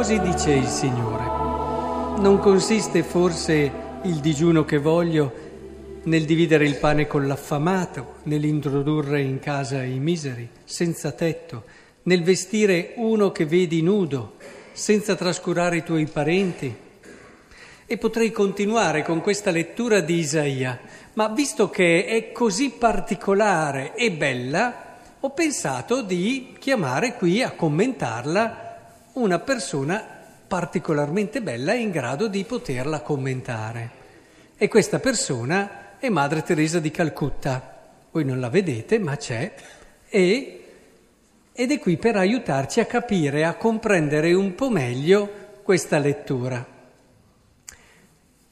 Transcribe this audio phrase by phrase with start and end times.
[0.00, 1.24] così dice il Signore.
[2.22, 3.70] Non consiste forse
[4.04, 5.30] il digiuno che voglio
[6.04, 11.64] nel dividere il pane con l'affamato, nell'introdurre in casa i miseri, senza tetto,
[12.04, 14.36] nel vestire uno che vedi nudo,
[14.72, 16.74] senza trascurare i tuoi parenti.
[17.84, 20.80] E potrei continuare con questa lettura di Isaia,
[21.12, 28.68] ma visto che è così particolare e bella, ho pensato di chiamare qui a commentarla
[29.14, 33.98] una persona particolarmente bella e in grado di poterla commentare.
[34.56, 37.78] E questa persona è Madre Teresa di Calcutta.
[38.10, 39.54] Voi non la vedete, ma c'è.
[40.08, 40.64] E,
[41.52, 46.66] ed è qui per aiutarci a capire, a comprendere un po' meglio questa lettura.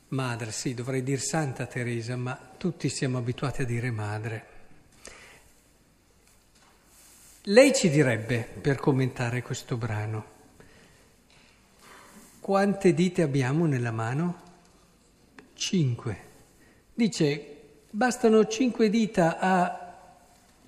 [0.08, 4.46] Madre, sì, dovrei dire Santa Teresa, ma tutti siamo abituati a dire madre.
[7.42, 10.36] Lei ci direbbe, per commentare questo brano,
[12.48, 14.40] quante dita abbiamo nella mano?
[15.52, 16.20] Cinque.
[16.94, 17.56] Dice,
[17.90, 19.94] bastano cinque dita a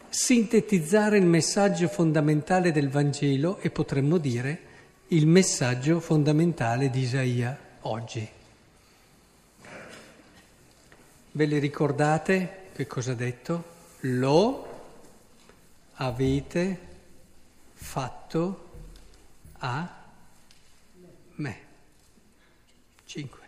[0.07, 4.61] sintetizzare il messaggio fondamentale del Vangelo e potremmo dire
[5.09, 8.29] il messaggio fondamentale di Isaia oggi.
[11.31, 13.65] Ve le ricordate che cosa ha detto?
[14.01, 14.69] Lo
[15.95, 16.79] avete
[17.73, 18.69] fatto
[19.61, 19.99] a
[21.37, 21.69] me.
[23.11, 23.41] Cinque.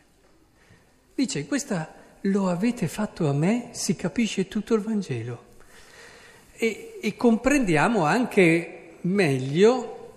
[1.14, 5.44] Dice, questa lo avete fatto a me, si capisce tutto il Vangelo.
[6.54, 10.14] E, e comprendiamo anche meglio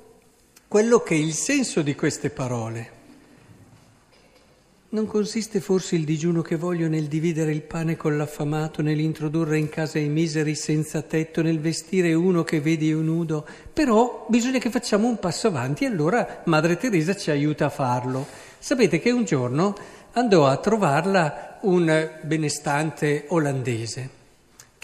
[0.68, 2.94] quello che è il senso di queste parole.
[4.90, 9.70] Non consiste forse il digiuno che voglio nel dividere il pane con l'affamato, nell'introdurre in
[9.70, 13.46] casa i miseri senza tetto, nel vestire uno che vedi nudo?
[13.72, 18.45] Però bisogna che facciamo un passo avanti e allora Madre Teresa ci aiuta a farlo.
[18.60, 19.76] Sapete che un giorno
[20.14, 24.24] andò a trovarla un benestante olandese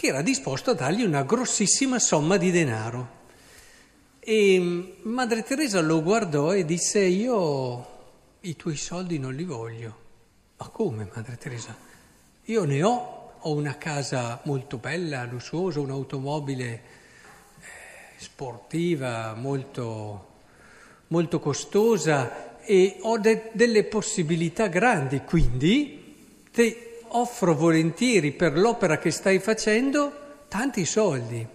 [0.02, 3.20] che era disposto a dargli una grossissima somma di denaro.
[4.18, 7.86] E mm, Madre Teresa lo guardò e disse io
[8.40, 9.96] i tuoi soldi non li voglio.
[10.56, 11.76] Ma come, Madre Teresa?
[12.46, 16.82] Io ne ho, ho una casa molto bella, lussuosa, un'automobile eh,
[18.16, 20.26] sportiva molto,
[21.06, 26.76] molto costosa e ho de- delle possibilità grandi, quindi ti
[27.08, 31.46] offro volentieri per l'opera che stai facendo tanti soldi.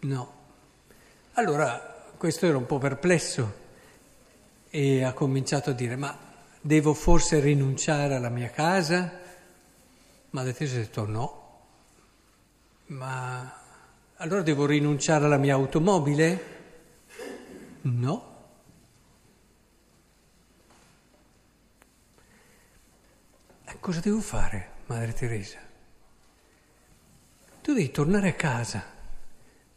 [0.00, 0.32] No.
[1.34, 3.62] Allora questo era un po' perplesso
[4.70, 6.16] e ha cominciato a dire ma
[6.60, 9.20] devo forse rinunciare alla mia casa?
[10.30, 11.42] Ma ha detto no.
[12.86, 13.60] Ma
[14.16, 16.44] allora devo rinunciare alla mia automobile?
[17.82, 18.33] No.
[23.84, 25.58] Cosa devo fare, Madre Teresa?
[27.60, 28.82] Tu devi tornare a casa,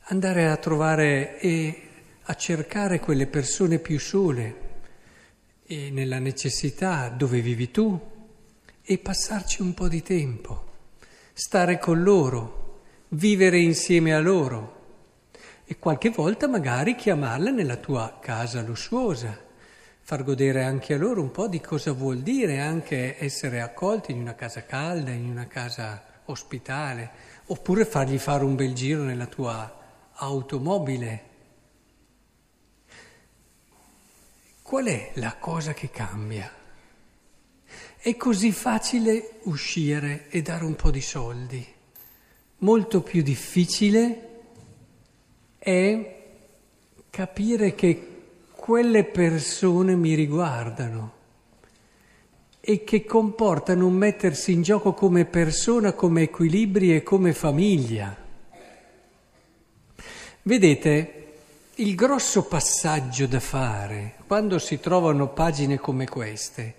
[0.04, 1.90] andare a trovare e
[2.22, 4.56] a cercare quelle persone più sole
[5.66, 8.00] e nella necessità dove vivi tu
[8.82, 10.72] e passarci un po' di tempo,
[11.34, 14.86] stare con loro, vivere insieme a loro
[15.66, 19.47] e qualche volta magari chiamarle nella tua casa lussuosa
[20.08, 24.22] far godere anche a loro un po' di cosa vuol dire anche essere accolti in
[24.22, 27.12] una casa calda, in una casa ospitale,
[27.48, 31.24] oppure fargli fare un bel giro nella tua automobile.
[34.62, 36.50] Qual è la cosa che cambia?
[37.98, 41.68] È così facile uscire e dare un po' di soldi.
[42.60, 44.30] Molto più difficile
[45.58, 46.24] è
[47.10, 48.17] capire che
[48.68, 51.14] quelle persone mi riguardano
[52.60, 58.14] e che comportano un mettersi in gioco come persona, come equilibri e come famiglia.
[60.42, 61.28] Vedete,
[61.76, 66.76] il grosso passaggio da fare quando si trovano pagine come queste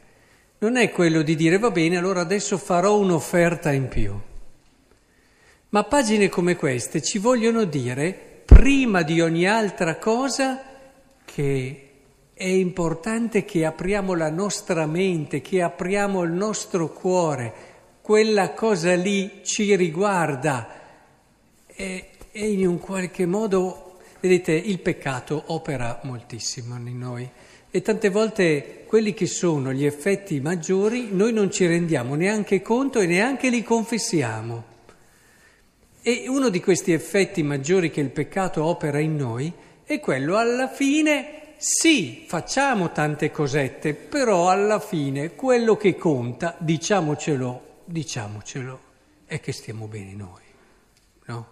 [0.58, 4.14] non è quello di dire va bene, allora adesso farò un'offerta in più.
[5.70, 10.67] Ma pagine come queste ci vogliono dire, prima di ogni altra cosa,
[11.32, 11.88] che
[12.32, 17.52] è importante che apriamo la nostra mente, che apriamo il nostro cuore,
[18.00, 20.68] quella cosa lì ci riguarda.
[21.66, 27.28] E, e in un qualche modo, vedete, il peccato opera moltissimo in noi.
[27.70, 33.00] E tante volte quelli che sono gli effetti maggiori noi non ci rendiamo neanche conto
[33.00, 34.64] e neanche li confessiamo.
[36.00, 39.52] E uno di questi effetti maggiori che il peccato opera in noi
[39.94, 47.84] è quello alla fine sì, facciamo tante cosette, però alla fine quello che conta, diciamocelo,
[47.86, 48.80] diciamocelo,
[49.24, 50.42] è che stiamo bene noi,
[51.24, 51.46] no?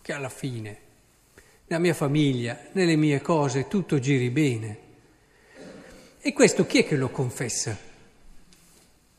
[0.00, 0.78] Che alla fine,
[1.66, 4.78] nella mia famiglia, nelle mie cose, tutto giri bene.
[6.20, 7.76] E questo chi è che lo confessa?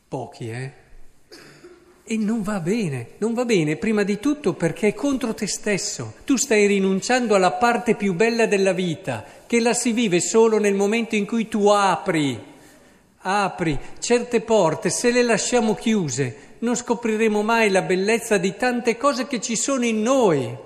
[0.08, 0.72] Pochi, eh?
[2.08, 6.14] E non va bene, non va bene prima di tutto perché è contro te stesso.
[6.24, 10.74] Tu stai rinunciando alla parte più bella della vita, che la si vive solo nel
[10.74, 12.40] momento in cui tu apri,
[13.22, 19.26] apri certe porte, se le lasciamo chiuse, non scopriremo mai la bellezza di tante cose
[19.26, 20.56] che ci sono in noi.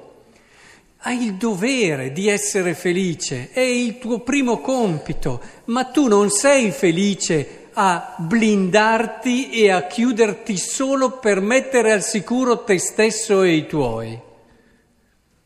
[0.98, 6.70] Hai il dovere di essere felice, è il tuo primo compito, ma tu non sei
[6.70, 13.66] felice a blindarti e a chiuderti solo per mettere al sicuro te stesso e i
[13.66, 14.20] tuoi.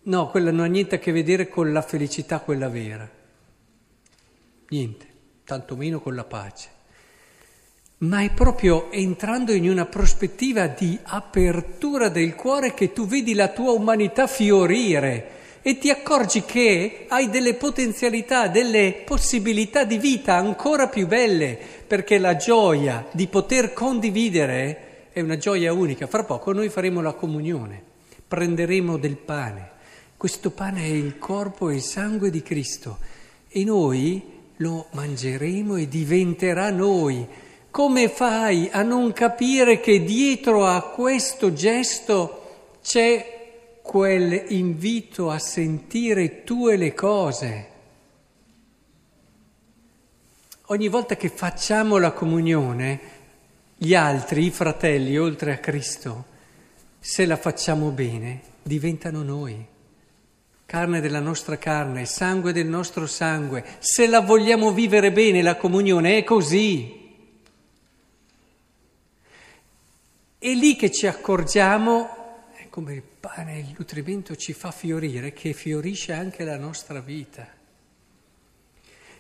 [0.03, 3.09] No, quella non ha niente a che vedere con la felicità, quella vera.
[4.69, 5.07] Niente,
[5.45, 6.69] tantomeno con la pace.
[7.99, 13.49] Ma è proprio entrando in una prospettiva di apertura del cuore che tu vedi la
[13.49, 15.34] tua umanità fiorire
[15.67, 22.19] e ti accorgi che hai delle potenzialità, delle possibilità di vita ancora più belle, perché
[22.19, 26.07] la gioia di poter condividere è una gioia unica.
[26.07, 27.83] Fra poco noi faremo la comunione,
[28.29, 29.71] prenderemo del pane.
[30.19, 32.99] Questo pane è il corpo e il sangue di Cristo
[33.49, 34.23] e noi
[34.57, 37.27] lo mangeremo e diventerà noi.
[37.71, 42.43] Come fai a non capire che dietro a questo gesto
[42.83, 43.44] c'è
[43.85, 47.69] quell'invito a sentire tue le cose.
[50.69, 53.01] Ogni volta che facciamo la comunione,
[53.77, 56.25] gli altri, i fratelli, oltre a Cristo,
[56.99, 59.63] se la facciamo bene, diventano noi.
[60.65, 63.63] Carne della nostra carne, sangue del nostro sangue.
[63.81, 67.03] Se la vogliamo vivere bene, la comunione è così.
[70.39, 72.24] È lì che ci accorgiamo
[72.75, 77.47] come il pane, il nutrimento ci fa fiorire, che fiorisce anche la nostra vita.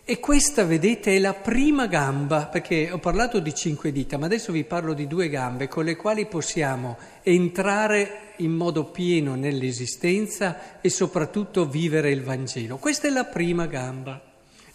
[0.02, 4.50] E questa, vedete, è la prima gamba, perché ho parlato di cinque dita, ma adesso
[4.50, 10.90] vi parlo di due gambe con le quali possiamo entrare in modo pieno nell'esistenza e
[10.90, 12.78] soprattutto vivere il Vangelo.
[12.78, 14.20] Questa è la prima gamba,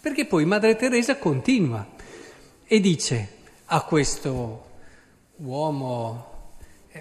[0.00, 1.86] perché poi Madre Teresa continua
[2.64, 3.28] e dice
[3.66, 4.64] a questo
[5.36, 6.30] uomo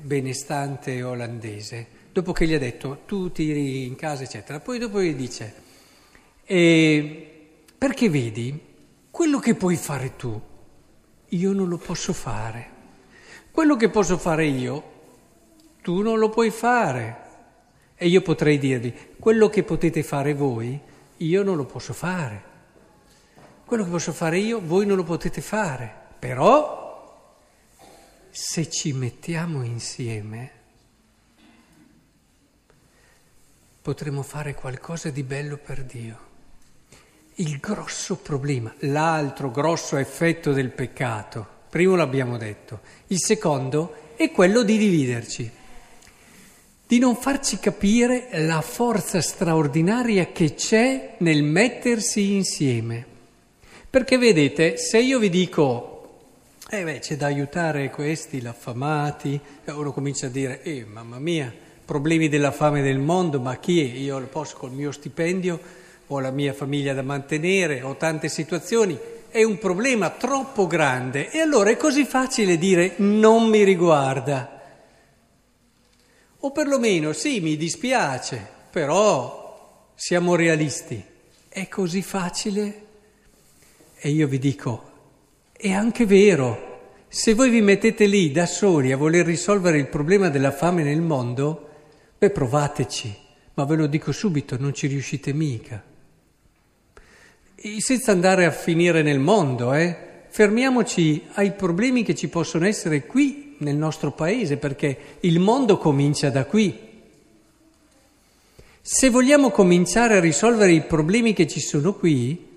[0.02, 4.60] benestante olandese, dopo che gli ha detto tu tiri in casa, eccetera.
[4.60, 5.54] Poi dopo gli dice,
[6.46, 7.28] eh,
[7.78, 8.68] perché vedi,
[9.10, 10.40] quello che puoi fare tu,
[11.30, 12.78] io non lo posso fare.
[13.52, 14.84] Quello che posso fare io,
[15.82, 17.28] tu non lo puoi fare.
[17.96, 20.80] E io potrei dirvi, quello che potete fare voi,
[21.18, 22.44] io non lo posso fare.
[23.66, 25.94] Quello che posso fare io, voi non lo potete fare.
[26.18, 26.79] Però
[28.42, 30.52] se ci mettiamo insieme,
[33.82, 36.28] potremo fare qualcosa di bello per Dio.
[37.36, 44.64] Il grosso problema, l'altro grosso effetto del peccato, primo l'abbiamo detto, il secondo è quello
[44.64, 45.52] di dividerci,
[46.88, 53.06] di non farci capire la forza straordinaria che c'è nel mettersi insieme.
[53.90, 55.99] Perché vedete, se io vi dico
[56.72, 61.52] eh beh, c'è da aiutare questi, l'affamati, e uno comincia a dire, eh, mamma mia,
[61.84, 63.98] problemi della fame del mondo, ma chi è?
[63.98, 65.60] Io posso col mio stipendio,
[66.06, 68.96] ho la mia famiglia da mantenere, ho tante situazioni,
[69.30, 74.62] è un problema troppo grande e allora è così facile dire non mi riguarda.
[76.42, 81.04] O perlomeno sì, mi dispiace, però siamo realisti.
[81.48, 82.86] È così facile?
[83.96, 84.89] E io vi dico,
[85.62, 90.30] è anche vero, se voi vi mettete lì da soli a voler risolvere il problema
[90.30, 91.68] della fame nel mondo,
[92.18, 93.14] beh provateci,
[93.56, 95.84] ma ve lo dico subito, non ci riuscite mica.
[97.56, 99.98] E senza andare a finire nel mondo, eh?
[100.30, 106.30] fermiamoci ai problemi che ci possono essere qui nel nostro paese, perché il mondo comincia
[106.30, 106.88] da qui.
[108.82, 112.48] Se vogliamo cominciare a risolvere i problemi che ci sono qui,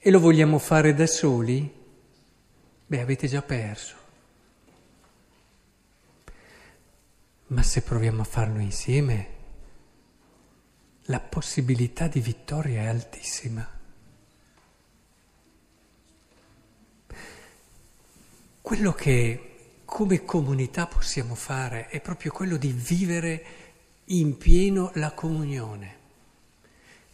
[0.00, 1.76] e lo vogliamo fare da soli,
[2.88, 3.96] beh avete già perso.
[7.48, 9.36] Ma se proviamo a farlo insieme,
[11.02, 13.76] la possibilità di vittoria è altissima.
[18.60, 23.44] Quello che come comunità possiamo fare è proprio quello di vivere
[24.06, 25.96] in pieno la comunione.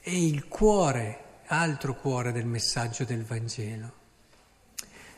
[0.00, 4.02] È il cuore altro cuore del messaggio del Vangelo.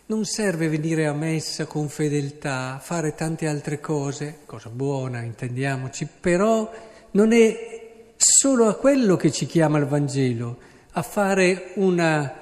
[0.08, 6.70] Non serve venire a messa con fedeltà, fare tante altre cose, cosa buona, intendiamoci, però
[7.10, 10.58] non è solo a quello che ci chiama il Vangelo,
[10.92, 12.32] a fare una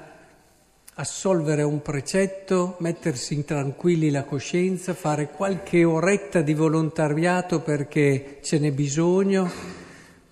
[0.96, 8.58] assolvere un precetto, mettersi in tranquilli la coscienza, fare qualche oretta di volontariato perché ce
[8.58, 9.50] n'è bisogno,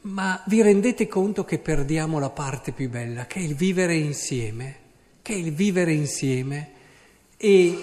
[0.02, 4.76] ma vi rendete conto che perdiamo la parte più bella, che è il vivere insieme,
[5.22, 6.80] che è il vivere insieme
[7.44, 7.76] e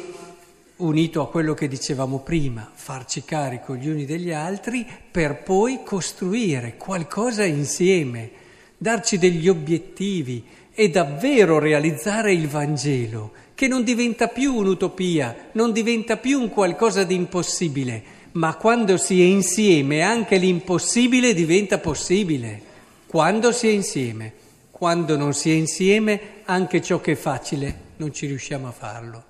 [0.78, 6.78] unito a quello che dicevamo prima, farci carico gli uni degli altri per poi costruire
[6.78, 8.32] qualcosa insieme,
[8.78, 16.16] darci degli obiettivi e davvero realizzare il Vangelo, che non diventa più un'utopia, non diventa
[16.16, 18.02] più un qualcosa di impossibile,
[18.32, 22.62] ma quando si è insieme anche l'impossibile diventa possibile.
[23.08, 24.32] Quando si è insieme,
[24.72, 29.29] quando non si è insieme anche ciò che è facile non ci riusciamo a farlo,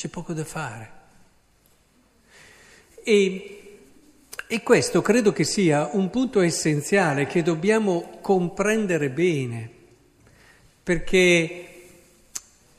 [0.00, 0.90] c'è poco da fare.
[3.04, 3.80] E,
[4.46, 9.70] e questo credo che sia un punto essenziale che dobbiamo comprendere bene
[10.82, 11.66] perché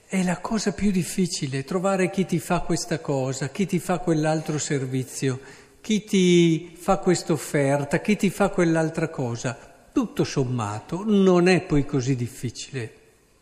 [0.07, 4.57] è la cosa più difficile, trovare chi ti fa questa cosa, chi ti fa quell'altro
[4.57, 5.39] servizio,
[5.79, 9.55] chi ti fa questa offerta, chi ti fa quell'altra cosa.
[9.93, 12.93] Tutto sommato non è poi così difficile,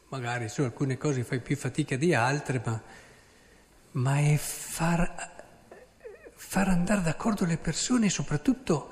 [0.10, 2.82] magari su alcune cose fai più fatica di altre, ma,
[3.92, 5.32] ma è far,
[6.36, 8.90] far andare d'accordo le persone e soprattutto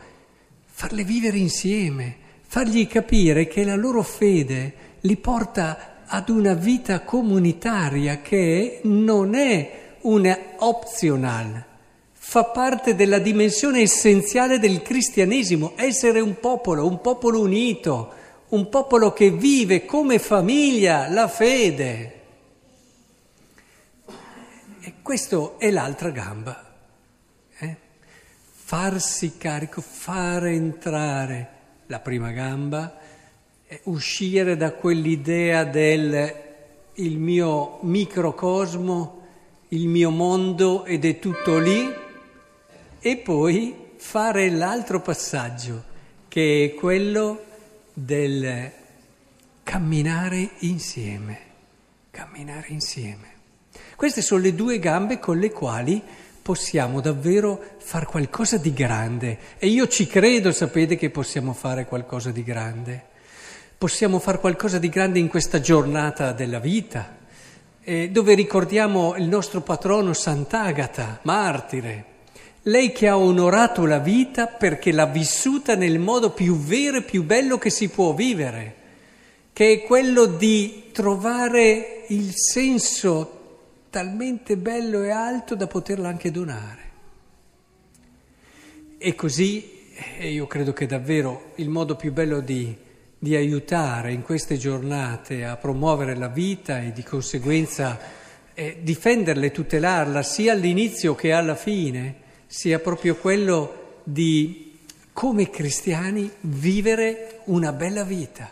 [0.65, 8.21] farle vivere insieme, fargli capire che la loro fede li porta ad una vita comunitaria
[8.21, 11.65] che non è un optional,
[12.13, 18.13] fa parte della dimensione essenziale del cristianesimo, essere un popolo, un popolo unito,
[18.49, 22.16] un popolo che vive come famiglia la fede.
[24.87, 26.63] E questa è l'altra gamba.
[27.59, 27.75] Eh?
[28.39, 31.49] Farsi carico, fare entrare
[31.87, 32.97] la prima gamba
[33.83, 36.45] uscire da quell'idea del
[36.93, 39.25] il mio microcosmo,
[39.67, 41.93] il mio mondo ed è tutto lì
[42.99, 45.83] e poi fare l'altro passaggio
[46.29, 47.43] che è quello
[47.91, 48.71] del
[49.63, 51.39] camminare insieme,
[52.09, 53.36] camminare insieme.
[53.97, 55.99] Queste sono le due gambe con le quali
[56.43, 62.29] possiamo davvero fare qualcosa di grande e io ci credo, sapete che possiamo fare qualcosa
[62.29, 63.05] di grande.
[63.75, 67.17] Possiamo fare qualcosa di grande in questa giornata della vita,
[67.81, 72.05] eh, dove ricordiamo il nostro patrono Sant'Agata, martire.
[72.61, 77.23] Lei che ha onorato la vita perché l'ha vissuta nel modo più vero e più
[77.23, 78.75] bello che si può vivere,
[79.53, 83.36] che è quello di trovare il senso
[83.97, 86.81] talmente bello e alto da poterla anche donare.
[88.99, 89.89] E così
[90.19, 92.85] eh, io credo che davvero il modo più bello di
[93.19, 97.99] di aiutare in queste giornate a promuovere la vita e di conseguenza
[98.53, 104.77] eh, difenderla e tutelarla sia all'inizio che alla fine, sia proprio quello di,
[105.11, 108.47] come cristiani, vivere una bella vita.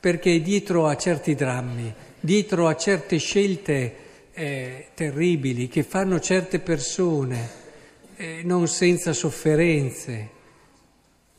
[0.00, 4.05] Perché dietro a certi drammi, dietro a certe scelte
[4.38, 7.48] eh, terribili che fanno certe persone,
[8.16, 10.30] eh, non senza sofferenze,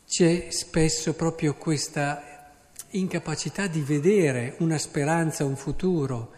[0.04, 2.52] c'è spesso proprio questa
[2.90, 6.32] incapacità di vedere una speranza, un futuro,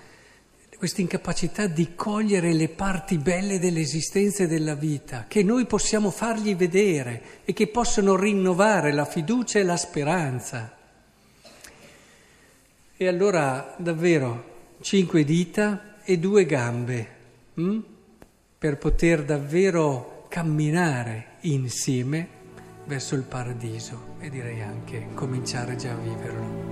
[0.76, 6.55] questa incapacità di cogliere le parti belle dell'esistenza e della vita, che noi possiamo fargli
[6.55, 10.76] vedere e che possono rinnovare la fiducia e la speranza.
[12.97, 17.09] E allora davvero cinque dita e due gambe
[17.55, 17.79] hm?
[18.59, 22.26] per poter davvero camminare insieme
[22.87, 26.70] verso il paradiso e direi anche cominciare già a viverlo.